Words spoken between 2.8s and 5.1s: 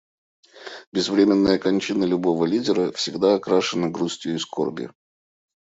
всегда окрашена грустью и скорбью.